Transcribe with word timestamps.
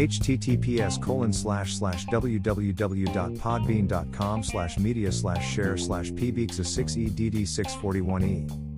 https 0.00 1.00
colon 1.02 1.32
slash 1.32 1.76
slash 1.76 2.06
www.podbean.com 2.06 4.42
slash 4.42 4.78
media 4.78 5.12
slash 5.12 5.52
share 5.52 5.76
slash 5.76 6.10
pbeexa6edd641e. 6.12 8.69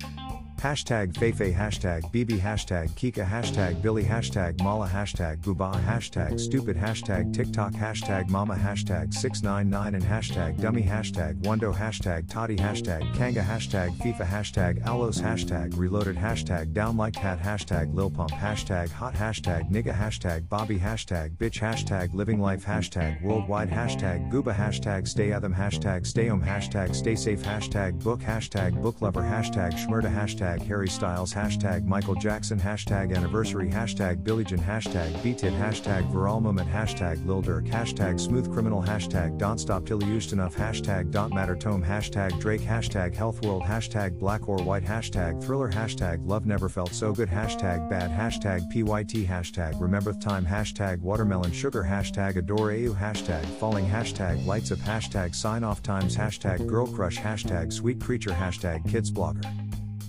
Hashtag 0.63 1.11
Feifei 1.11 1.53
hashtag 1.53 2.09
BB 2.13 2.39
hashtag 2.39 2.89
Kika 2.91 3.27
hashtag 3.27 3.81
Billy 3.81 4.01
hashtag 4.01 4.63
Mala 4.63 4.87
hashtag 4.87 5.41
Booba 5.41 5.73
hashtag 5.83 6.39
Stupid 6.39 6.77
hashtag 6.77 7.33
TikTok 7.33 7.73
hashtag 7.73 8.29
Mama 8.29 8.55
hashtag 8.55 9.13
699 9.13 9.95
and 9.95 10.03
hashtag 10.05 10.61
Dummy 10.61 10.81
hashtag 10.81 11.37
Wando 11.41 11.75
hashtag 11.75 12.29
Toddy 12.29 12.55
hashtag 12.55 13.01
Kanga 13.13 13.41
hashtag 13.41 13.93
FIFA 13.97 14.25
hashtag 14.25 14.83
Alos 14.85 15.21
hashtag 15.21 15.77
Reloaded 15.77 16.15
hashtag 16.15 16.71
Down 16.71 16.95
Like 16.95 17.15
Cat 17.15 17.41
hashtag 17.41 17.93
Lil 17.93 18.09
Pump 18.09 18.31
hashtag 18.31 18.89
Hot 18.91 19.13
hashtag 19.13 19.69
Nigga 19.69 19.93
hashtag 19.93 20.47
Bobby 20.47 20.79
hashtag 20.79 21.35
Bitch 21.35 21.59
hashtag 21.59 22.13
Living 22.13 22.39
Life 22.39 22.63
hashtag 22.65 23.21
Worldwide 23.21 23.69
hashtag 23.69 24.31
Gooba 24.31 24.55
hashtag 24.55 25.09
Stay 25.09 25.33
Adam 25.33 25.53
hashtag 25.53 26.07
Stay 26.07 26.27
Home 26.27 26.41
hashtag 26.41 26.95
Stay 26.95 27.15
Safe 27.15 27.41
hashtag 27.41 28.01
Book 28.01 28.21
hashtag 28.21 28.81
Book 28.81 29.01
Lover 29.01 29.23
hashtag 29.23 29.73
Schmurda 29.73 30.09
hashtag 30.09 30.52
hashtag 30.53 30.67
Harry 30.67 30.89
Styles, 30.89 31.33
hashtag 31.33 31.85
Michael 31.85 32.15
Jackson, 32.15 32.59
hashtag 32.59 33.15
anniversary, 33.15 33.69
hashtag 33.69 34.23
Billigen, 34.23 34.59
hashtag 34.59 35.11
BTIT, 35.21 35.57
hashtag 35.59 36.11
Viral 36.11 36.41
Moment, 36.41 36.69
hashtag 36.69 37.25
Lil 37.25 37.41
Durk, 37.41 37.69
hashtag 37.69 38.19
Smooth 38.19 38.51
Criminal, 38.51 38.81
hashtag 38.81 39.37
Don't 39.37 39.59
Stop 39.59 39.85
Till 39.85 40.03
Used 40.03 40.33
Enough, 40.33 40.55
hashtag 40.55 41.11
Don't 41.11 41.33
Matter 41.33 41.55
Tome, 41.55 41.83
hashtag 41.83 42.39
Drake, 42.39 42.61
hashtag 42.61 43.15
Health 43.15 43.43
World, 43.43 43.63
hashtag 43.63 44.19
Black 44.19 44.47
or 44.47 44.57
White, 44.57 44.83
hashtag 44.83 45.43
Thriller, 45.43 45.71
hashtag 45.71 46.19
Love 46.25 46.45
Never 46.45 46.69
Felt 46.69 46.93
So 46.93 47.13
Good, 47.13 47.29
hashtag 47.29 47.89
Bad, 47.89 48.11
hashtag 48.11 48.69
PYT, 48.69 49.27
hashtag 49.27 49.79
Remember 49.79 50.13
Time, 50.13 50.45
hashtag 50.45 50.99
Watermelon 50.99 51.51
Sugar, 51.51 51.83
hashtag 51.83 52.37
Adore 52.37 52.71
AU, 52.71 52.93
hashtag 52.93 53.43
Falling, 53.59 53.85
hashtag 53.85 54.45
Lights 54.45 54.71
Up, 54.71 54.79
hashtag 54.79 55.33
Sign 55.35 55.63
Off 55.63 55.81
Times, 55.81 56.15
hashtag 56.15 56.65
Girl 56.67 56.87
Crush, 56.87 57.17
hashtag 57.17 57.73
Sweet 57.73 57.99
Creature, 57.99 58.31
hashtag 58.31 58.89
Kids 58.89 59.11
Blogger. 59.11 59.62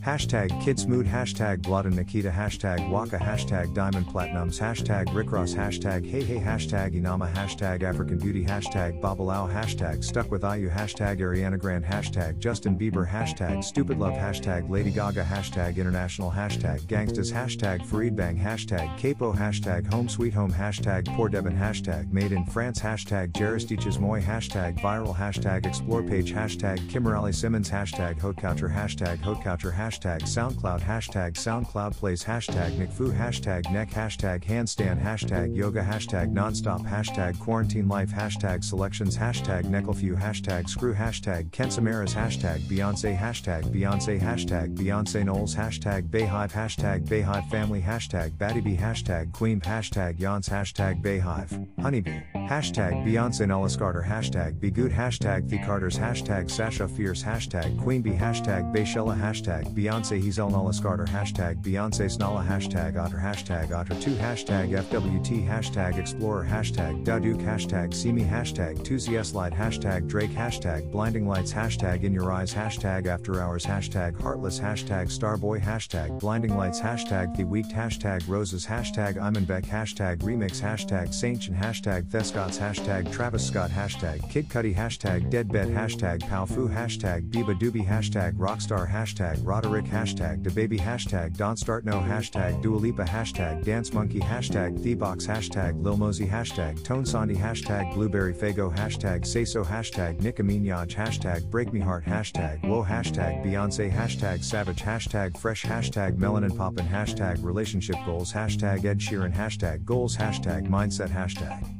Hashtag 0.04 0.50
Kidsmood, 0.60 1.06
hashtag 1.06 1.62
Blood 1.62 1.86
and 1.86 1.96
Nikita, 1.96 2.28
hashtag 2.28 2.90
Waka, 2.90 3.16
hashtag 3.16 3.72
Diamond 3.72 4.04
Platinums, 4.04 4.60
hashtag 4.60 5.14
Rick 5.14 5.32
Ross, 5.32 5.54
hashtag 5.54 6.04
Hey 6.06 6.22
Hey, 6.22 6.36
hashtag 6.36 6.92
Inama, 6.92 7.32
hashtag 7.32 7.82
African 7.82 8.18
Beauty, 8.18 8.44
hashtag 8.44 9.00
Babalao, 9.00 9.50
hashtag 9.50 10.04
Stuck 10.04 10.30
with 10.30 10.42
IU, 10.42 10.68
hashtag 10.68 11.20
Ariana 11.20 11.58
Grande, 11.58 11.86
hashtag 11.86 12.38
Justin 12.38 12.78
Bieber, 12.78 13.08
hashtag 13.08 13.64
Stupid 13.64 13.98
Love, 13.98 14.12
hashtag 14.12 14.68
Lady 14.68 14.90
Gaga, 14.90 15.24
hashtag 15.24 15.78
International, 15.78 16.30
hashtag 16.30 16.82
Gangstas, 16.82 17.32
hashtag 17.32 17.82
Farid 17.86 18.14
Bang, 18.14 18.36
hashtag 18.38 18.98
Capo, 18.98 19.32
hashtag 19.32 19.90
Home 19.90 20.10
Sweet 20.10 20.34
Home, 20.34 20.52
hashtag 20.52 21.06
Poor 21.16 21.30
Devin, 21.30 21.56
hashtag 21.56 22.12
Made 22.12 22.32
in 22.32 22.44
France, 22.44 22.78
hashtag 22.78 23.32
Jaristiches 23.32 23.98
Moy, 23.98 24.20
hashtag 24.20 24.78
Viral, 24.80 25.16
hashtag 25.16 25.64
Explore 25.64 26.02
Page, 26.02 26.34
hashtag 26.34 26.90
Kimberly 26.90 27.32
Simmons, 27.32 27.70
hashtag 27.70 28.20
Couture, 28.20 28.68
hashtag 28.68 29.22
Couture, 29.22 29.72
hashtag 29.72 29.93
hashtag 29.94 30.22
SoundCloud, 30.22 30.80
hashtag 30.80 31.34
SoundCloud 31.34 31.96
Plays, 31.96 32.24
hashtag 32.24 32.72
NickFu, 32.72 33.16
hashtag 33.16 33.70
Neck, 33.70 33.90
hashtag 33.90 34.42
Handstand, 34.42 35.00
hashtag 35.00 35.54
Yoga, 35.54 35.82
hashtag 35.82 36.32
Nonstop, 36.32 36.84
hashtag 36.86 37.38
Quarantine 37.38 37.86
Life, 37.86 38.10
hashtag 38.10 38.64
Selections, 38.64 39.16
hashtag 39.16 39.64
Necklefew, 39.64 40.20
hashtag 40.20 40.68
Screw, 40.68 40.94
hashtag 40.94 41.50
Kensamaras, 41.50 42.14
hashtag 42.14 42.60
Beyonce, 42.62 43.16
hashtag 43.16 43.64
Beyonce, 43.72 44.20
hashtag 44.20 44.74
Beyonce 44.74 45.24
Knowles, 45.24 45.54
hashtag 45.54 46.08
BeyHive, 46.08 46.50
hashtag 46.50 47.06
BeyHive 47.06 47.48
Family, 47.50 47.80
hashtag 47.80 48.30
Battybee, 48.32 48.78
hashtag 48.78 49.32
Queen, 49.32 49.60
hashtag 49.60 50.18
Yance, 50.18 50.50
hashtag 50.50 51.02
BeyHive, 51.02 51.68
Honeybee, 51.80 52.20
hashtag 52.48 53.04
Beyonce 53.04 53.46
Nullis 53.46 53.78
Carter, 53.78 54.04
hashtag 54.06 54.60
Be 54.60 54.70
Good, 54.70 54.92
hashtag 54.92 55.48
The 55.48 55.58
Carters, 55.58 55.98
hashtag 55.98 56.50
Sasha 56.50 56.88
Fierce, 56.88 57.22
hashtag 57.22 57.80
Queen 57.82 58.02
Bee, 58.02 58.12
hashtag 58.12 58.74
Bayshella, 58.74 59.18
hashtag 59.18 59.74
Beyonce. 59.74 60.22
Hazel 60.22 60.50
Nala 60.50 60.72
Scarter 60.72 61.06
hashtag 61.06 61.62
Beyonce 61.62 62.06
Snala. 62.06 62.46
Hashtag 62.46 62.96
Otter. 62.96 63.16
Hashtag 63.16 63.70
Otter2 63.70 64.16
hashtag 64.16 64.70
FWT 64.70 65.46
hashtag 65.46 65.98
Explorer. 65.98 66.44
Hashtag 66.44 67.04
Duduk 67.04 67.42
hashtag 67.42 67.92
See 67.94 68.12
Me. 68.12 68.22
Hashtag 68.22 68.78
2ZS 68.78 69.34
Light 69.34 69.52
hashtag 69.52 70.08
Drake. 70.08 70.30
Hashtag 70.30 70.90
Blinding 70.90 71.28
Lights. 71.28 71.52
Hashtag 71.52 72.04
In 72.04 72.12
Your 72.12 72.32
Eyes. 72.32 72.52
Hashtag 72.54 73.06
After 73.06 73.40
Hours. 73.40 73.64
Hashtag 73.64 74.20
Heartless. 74.20 74.58
Hashtag 74.58 75.06
Starboy. 75.06 75.60
Hashtag 75.60 76.18
Blinding 76.20 76.56
Lights. 76.56 76.80
Hashtag 76.80 77.36
The 77.36 77.44
Weeknd 77.44 77.72
hashtag 77.72 78.26
Roses. 78.28 78.66
Hashtag 78.66 79.16
Imanbek 79.16 79.66
hashtag 79.66 80.18
Remix. 80.18 80.60
Hashtag 80.60 81.08
Saintchen 81.08 81.56
hashtag 81.56 82.04
Thescots 82.34 82.58
hashtag 82.58 83.12
Travis 83.12 83.46
Scott 83.46 83.70
hashtag 83.70 84.28
Kid 84.28 84.48
Cudi 84.48 84.74
hashtag 84.74 85.30
Deadbed 85.30 85.68
hashtag 85.68 86.20
Powfu 86.22 86.68
hashtag 86.68 87.30
Biba 87.30 87.56
Doobie 87.56 87.86
hashtag 87.86 88.32
Rockstar 88.36 88.90
hashtag 88.90 89.38
Roderick 89.44 89.84
Rick 89.84 89.92
hashtag 89.92 90.42
DaBaby 90.42 90.80
hashtag 90.80 91.36
Don't 91.36 91.56
Start 91.56 91.84
No 91.84 92.00
hashtag 92.00 92.60
Dua 92.60 92.76
Lipa 92.76 93.04
hashtag 93.04 93.62
Dance 93.64 93.92
Monkey 93.92 94.18
hashtag 94.18 94.76
Thebox 94.80 95.28
hashtag 95.28 95.80
Lil 95.84 95.96
Mosey 95.96 96.28
hashtag 96.28 96.82
Tone 96.82 97.04
Sandy 97.04 97.36
hashtag 97.36 97.94
Blueberry 97.94 98.34
Fago 98.34 98.74
hashtag 98.74 99.24
Say 99.24 99.44
So 99.44 99.62
hashtag 99.62 100.20
Nicki 100.20 100.42
Minaj 100.42 100.92
hashtag 100.92 101.48
Break 101.50 101.72
Me 101.72 101.78
Heart 101.78 102.04
hashtag 102.04 102.60
Whoa 102.68 102.82
hashtag 102.82 103.44
Beyonce 103.44 103.92
hashtag 103.92 104.42
Savage 104.42 104.82
hashtag 104.82 105.38
Fresh 105.38 105.64
hashtag 105.64 106.16
Melanin 106.16 106.56
Poppin 106.56 106.86
hashtag 106.86 107.44
Relationship 107.44 107.96
Goals 108.04 108.32
hashtag 108.32 108.84
Ed 108.84 108.98
Sheeran 108.98 109.32
hashtag 109.32 109.84
Goals 109.84 110.16
hashtag 110.16 110.68
Mindset 110.68 111.10
hashtag 111.10 111.73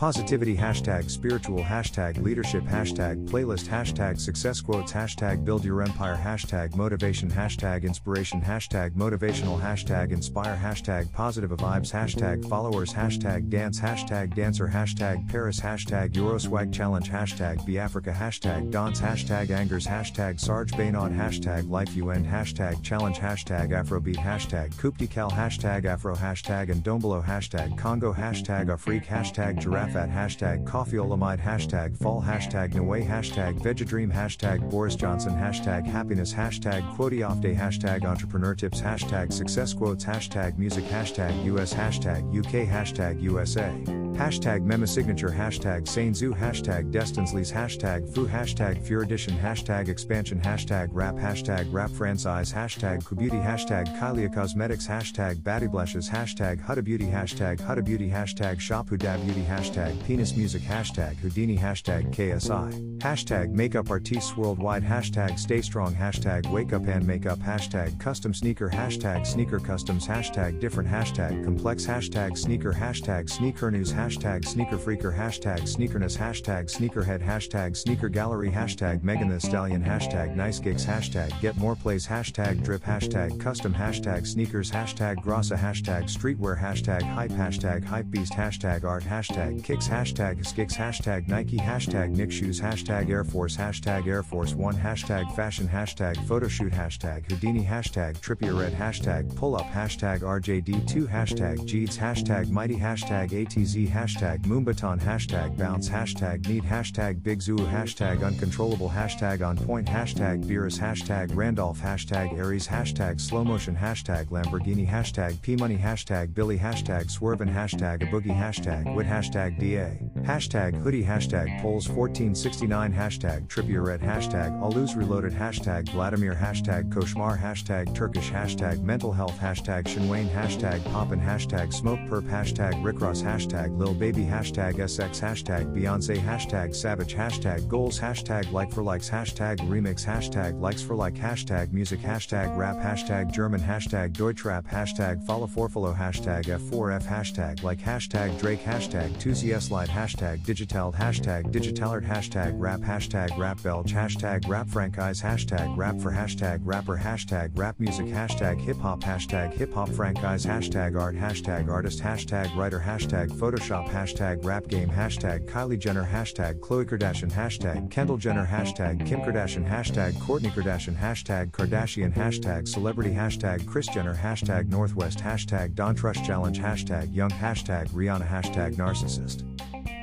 Positivity 0.00 0.56
hashtag 0.56 1.10
spiritual 1.10 1.62
hashtag 1.62 2.22
leadership 2.22 2.64
hashtag 2.64 3.28
playlist 3.28 3.68
hashtag 3.68 4.18
success 4.18 4.62
quotes 4.62 4.90
hashtag 4.90 5.44
build 5.44 5.62
your 5.62 5.82
empire 5.82 6.16
hashtag 6.16 6.74
motivation 6.74 7.30
hashtag 7.30 7.82
inspiration 7.82 8.40
hashtag 8.40 8.92
motivational 8.92 9.60
hashtag 9.60 10.10
inspire 10.10 10.56
hashtag 10.56 11.12
positive 11.12 11.50
vibes 11.50 11.92
hashtag 11.92 12.42
followers 12.48 12.94
hashtag 12.94 13.50
dance 13.50 13.78
hashtag 13.78 14.34
dancer 14.34 14.66
hashtag 14.66 15.28
Paris 15.28 15.60
hashtag 15.60 16.14
Euroswag 16.14 16.72
challenge 16.72 17.10
hashtag 17.10 17.62
be 17.66 17.78
Africa 17.78 18.10
hashtag 18.10 18.70
dance 18.70 19.02
hashtag 19.02 19.50
angers 19.50 19.86
hashtag 19.86 20.40
Sarge 20.40 20.72
Baynod 20.72 21.14
hashtag 21.14 21.68
life 21.68 21.94
UN 21.94 22.24
hashtag 22.24 22.82
challenge 22.82 23.18
hashtag 23.18 23.68
Afrobeat 23.68 24.16
hashtag 24.16 24.72
Kuptikal 24.76 25.30
hashtag 25.30 25.84
Afro 25.84 26.16
hashtag 26.16 26.70
and 26.70 26.82
Dombolo 26.82 27.22
hashtag 27.22 27.76
Congo 27.76 28.14
hashtag 28.14 28.68
Afrik 28.68 29.04
hashtag 29.04 29.60
giraffe 29.60 29.89
Fat 29.92 30.08
hashtag 30.08 30.64
coffeeolamide 30.64 31.40
hashtag 31.40 31.96
fall 31.96 32.22
hashtag 32.22 32.72
Naway 32.74 33.04
hashtag 33.04 33.60
Vegedream 33.60 34.12
hashtag 34.12 34.70
Boris 34.70 34.94
Johnson 34.94 35.32
hashtag 35.32 35.84
happiness 35.84 36.32
hashtag 36.32 36.94
quote 36.94 37.20
off 37.22 37.40
day 37.40 37.54
hashtag 37.54 38.04
entrepreneur 38.04 38.54
tips 38.54 38.80
hashtag 38.80 39.32
success 39.32 39.74
quotes 39.74 40.04
hashtag 40.04 40.56
music 40.58 40.84
hashtag 40.84 41.44
US 41.46 41.74
hashtag 41.74 42.22
UK 42.38 42.68
hashtag 42.68 43.20
USA 43.20 44.09
hashtag 44.20 44.60
mema 44.66 44.86
signature 44.86 45.30
hashtag 45.30 45.86
Sainzu 45.86 46.36
hashtag 46.36 46.92
Destinsleys 46.92 47.50
hashtag 47.50 48.06
Fu 48.14 48.26
hashtag 48.26 48.86
Fear 48.86 49.00
Edition 49.00 49.32
hashtag 49.32 49.88
expansion 49.88 50.38
hashtag 50.38 50.90
rap 50.92 51.14
hashtag 51.14 51.66
rap 51.72 51.90
franchise 51.92 52.52
hashtag 52.52 53.02
Kubeauty 53.02 53.42
hashtag 53.42 53.86
Kylie 53.98 54.32
Cosmetics 54.32 54.86
hashtag 54.86 55.42
Batty 55.42 55.68
Blushes 55.68 56.10
hashtag 56.10 56.62
Huda 56.62 56.84
Beauty 56.84 57.06
hashtag 57.06 57.60
Huda 57.60 57.82
Beauty 57.82 58.10
hashtag 58.10 58.60
Shop 58.60 58.90
Huda 58.90 59.24
Beauty 59.24 59.40
hashtag 59.40 60.04
penis 60.04 60.36
music 60.36 60.60
hashtag 60.60 61.16
Houdini 61.16 61.58
hashtag 61.58 62.14
KSI 62.14 62.98
hashtag 62.98 63.48
makeup 63.52 63.90
artists 63.90 64.36
worldwide 64.36 64.84
hashtag 64.84 65.38
stay 65.38 65.62
strong 65.62 65.94
hashtag 65.94 66.46
wake 66.50 66.74
up 66.74 66.86
and 66.86 67.06
makeup 67.06 67.38
hashtag 67.38 67.98
custom 67.98 68.34
sneaker 68.34 68.68
hashtag 68.68 69.26
sneaker 69.26 69.58
customs 69.58 70.06
hashtag 70.06 70.60
different 70.60 70.90
hashtag 70.90 71.42
complex 71.42 71.86
hashtag 71.86 72.36
sneaker 72.36 72.74
hashtag 72.74 73.30
sneaker 73.30 73.70
news 73.70 73.90
hashtag 73.90 74.09
sneaker 74.10 74.76
freaker 74.76 75.16
hashtag 75.16 75.60
sneakerness 75.60 76.16
hashtag 76.18 76.64
sneakerhead 76.64 77.22
hashtag 77.22 77.76
sneaker 77.76 78.08
gallery 78.08 78.50
hashtag 78.50 79.04
Megan 79.04 79.28
Thee 79.28 79.38
Stallion 79.38 79.82
hashtag 79.82 80.34
nice 80.34 80.58
gigs 80.58 80.84
hashtag 80.84 81.38
get 81.40 81.56
more 81.56 81.76
plays 81.76 82.06
hashtag 82.06 82.62
drip 82.64 82.82
hashtag 82.82 83.38
custom 83.38 83.72
hashtag 83.72 84.26
sneakers 84.26 84.68
hashtag 84.70 85.16
grassa 85.18 85.56
hashtag 85.56 86.04
streetwear 86.04 86.58
hashtag 86.58 87.02
hype 87.02 87.30
hashtag 87.30 87.84
hype 87.84 88.10
beast 88.10 88.32
hashtag 88.32 88.82
art 88.82 89.04
hashtag 89.04 89.62
kicks 89.62 89.86
hashtag 89.86 90.44
skicks 90.44 90.74
hashtag 90.74 91.28
Nike 91.28 91.58
hashtag 91.58 92.10
Nick 92.10 92.32
shoes 92.32 92.60
hashtag 92.60 93.08
Air 93.10 93.22
Force 93.22 93.56
hashtag 93.56 94.08
Air 94.08 94.24
Force 94.24 94.54
One 94.54 94.74
hashtag 94.74 95.34
fashion 95.36 95.68
hashtag 95.68 96.16
photoshoot 96.26 96.72
hashtag 96.72 97.30
Houdini 97.30 97.64
hashtag 97.64 98.18
Trippie 98.20 98.58
Redd 98.58 98.72
hashtag 98.72 99.36
pull 99.36 99.54
up 99.54 99.66
hashtag 99.66 100.20
RJD2 100.20 101.08
hashtag 101.08 101.64
Jeeds 101.64 101.96
hashtag 101.96 102.50
Mighty 102.50 102.76
hashtag 102.76 103.30
ATZ 103.30 103.88
hashtag 103.88 103.99
Moombahton 104.00 105.00
hashtag 105.00 105.56
bounce. 105.56 105.88
Hashtag 105.88 106.48
need 106.48 106.64
hashtag 106.64 107.22
big 107.22 107.42
zoo. 107.42 107.56
Hashtag 107.56 108.24
uncontrollable. 108.24 108.88
Hashtag 108.88 109.46
on 109.46 109.56
point. 109.56 109.86
Hashtag 109.86 110.44
Beerus. 110.44 110.78
Hashtag 110.78 111.34
Randolph. 111.36 111.80
Hashtag 111.80 112.36
Aries. 112.38 112.66
Hashtag 112.66 113.20
slow 113.20 113.44
motion. 113.44 113.76
Hashtag 113.76 114.26
Lamborghini. 114.26 114.88
Hashtag 114.88 115.40
P 115.42 115.54
money. 115.56 115.76
Hashtag 115.76 116.34
Billy. 116.34 116.58
Hashtag 116.58 117.10
swervin. 117.10 117.52
Hashtag 117.52 118.02
a 118.02 118.06
boogie. 118.06 118.36
Hashtag 118.36 118.94
wit. 118.94 119.06
Hashtag 119.06 119.58
DA 119.58 120.09
hashtag 120.24 120.74
hoodie 120.82 121.02
hashtag 121.02 121.60
polls 121.62 121.88
1469 121.88 122.92
hashtag 122.92 123.46
trippie 123.48 123.82
redd 123.82 124.00
hashtag 124.00 124.50
aluz 124.60 124.94
reloaded 124.94 125.32
hashtag 125.32 125.88
Vladimir 125.88 126.34
hashtag 126.34 126.88
koshmar 126.92 127.38
hashtag 127.38 127.94
Turkish 127.94 128.30
hashtag 128.30 128.82
mental 128.82 129.12
health 129.12 129.38
hashtag 129.38 129.84
Shinwain 129.84 130.28
hashtag 130.28 130.84
poppin 130.92 131.20
hashtag 131.20 131.72
smoke 131.72 131.98
perp 132.00 132.28
hashtag 132.28 132.74
rickross 132.82 133.22
hashtag 133.22 133.76
lil 133.78 133.94
baby 133.94 134.22
hashtag 134.22 134.74
sx 134.74 135.20
hashtag 135.20 135.74
beyonce 135.74 136.18
hashtag 136.18 136.74
savage 136.74 137.14
hashtag 137.14 137.66
goals 137.66 137.98
hashtag 137.98 138.50
like 138.52 138.70
for 138.70 138.82
likes 138.82 139.08
hashtag 139.08 139.56
remix 139.60 140.04
hashtag 140.04 140.60
likes 140.60 140.82
for 140.82 140.94
like 140.94 141.14
hashtag 141.14 141.72
music 141.72 142.00
hashtag 142.00 142.54
rap 142.58 142.76
hashtag 142.76 143.32
german 143.32 143.60
hashtag 143.60 144.12
deutschrap 144.12 144.68
hashtag 144.68 145.24
follow 145.26 145.46
for 145.46 145.68
follow 145.68 145.94
hashtag 145.94 146.44
f4f 146.44 147.02
hashtag 147.02 147.62
like 147.62 147.78
hashtag 147.78 148.38
drake 148.38 148.60
hashtag 148.60 149.08
2cs 149.14 149.70
light 149.70 149.88
hashtag 149.88 150.09
digital 150.16 150.92
hashtag 150.92 151.50
digitalert 151.52 152.04
hashtag 152.04 152.52
rap 152.56 152.80
hashtag 152.80 153.36
rap 153.38 153.62
belch 153.62 153.92
hashtag 153.92 154.46
rap 154.48 154.68
franchise 154.68 155.20
hashtag 155.22 155.76
rap 155.76 155.98
for 156.00 156.10
hashtag 156.10 156.60
rapper 156.64 156.96
hashtag 156.96 157.50
rap 157.56 157.78
music 157.78 158.06
hashtag 158.06 158.60
hip 158.60 158.76
hop 158.78 159.00
hashtag 159.00 159.52
hip 159.52 159.72
hop 159.72 159.88
franchise 159.88 160.44
hashtag 160.44 160.98
art 160.98 161.14
hashtag 161.14 161.68
artist 161.68 162.00
hashtag 162.02 162.54
writer 162.56 162.80
hashtag 162.80 163.30
photoshop 163.30 163.88
hashtag 163.88 164.44
rap 164.44 164.66
game 164.68 164.88
hashtag 164.88 165.46
Kylie 165.46 165.78
Jenner 165.78 166.04
hashtag 166.04 166.58
Khloe 166.60 166.84
Kardashian 166.84 167.30
hashtag 167.30 167.90
Kendall 167.90 168.18
Jenner 168.18 168.46
hashtag 168.46 169.06
Kim 169.06 169.20
Kardashian 169.20 169.68
hashtag 169.68 170.12
Kourtney 170.14 170.50
Kardashian 170.50 170.96
hashtag 170.96 171.50
Kardashian 171.52 172.12
hashtag 172.12 172.66
celebrity 172.66 173.10
hashtag 173.10 173.66
Kris 173.66 173.86
Jenner 173.86 174.16
hashtag 174.16 174.68
Northwest 174.68 175.18
hashtag 175.18 175.74
Don 175.74 175.94
Trust 175.94 176.24
Challenge 176.24 176.58
hashtag 176.58 177.14
Young 177.14 177.30
hashtag 177.30 177.88
Rihanna 177.90 178.28
hashtag 178.28 178.74
Narcissist 178.76 179.49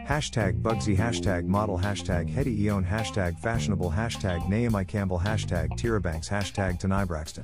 Hashtag 0.07 0.61
Bugsy 0.61 0.95
Hashtag 0.95 1.45
Model 1.45 1.77
Hashtag 1.77 2.29
Hetty 2.29 2.61
Eon 2.61 2.85
Hashtag 2.85 3.37
Fashionable 3.39 3.91
Hashtag 3.91 4.47
Naomi 4.47 4.85
Campbell 4.85 5.19
Hashtag 5.19 5.77
Tyra 5.77 6.01
Banks 6.01 6.29
Hashtag 6.29 6.79
Tanai 6.79 7.03
Braxton. 7.03 7.43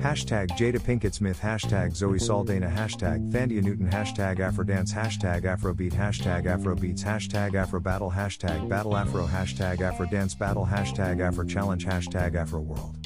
Hashtag 0.00 0.48
Jada 0.58 0.80
Pinkett 0.80 1.14
Smith 1.14 1.40
Hashtag 1.40 1.94
Zoe 1.94 2.18
Saldana 2.18 2.68
Hashtag 2.68 3.30
Thandie 3.30 3.62
Newton 3.62 3.88
Hashtag 3.88 4.38
Afrodance 4.38 4.92
Hashtag 4.92 5.44
Afrobeat 5.44 5.92
Hashtag 5.92 6.46
Afrobeats 6.46 7.04
Hashtag 7.04 7.52
Afrobattle 7.52 8.12
Hashtag 8.12 8.68
Battle 8.68 8.96
Afro 8.96 9.24
Hashtag 9.24 9.78
Afrodance 9.78 10.36
Battle 10.36 10.66
Hashtag 10.66 11.20
Afro 11.20 11.44
Challenge 11.44 11.86
Hashtag 11.86 12.34
Afro 12.34 12.62
World 12.62 12.96